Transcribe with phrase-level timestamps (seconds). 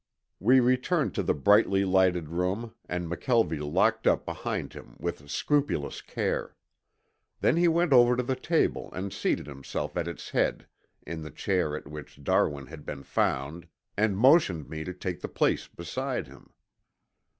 [0.39, 6.01] We returned to the brightly lighted room and McKelvie locked up behind him with scrupulous
[6.01, 6.55] care.
[7.41, 10.65] Then he went over to the table and seated himself at its head
[11.05, 15.27] in the chair in which Darwin had been found, and motioned me to take the
[15.29, 16.51] place beside him.